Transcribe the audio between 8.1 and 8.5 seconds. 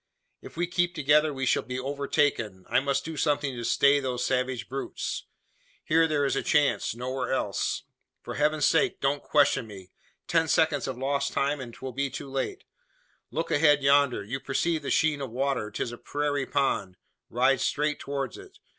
For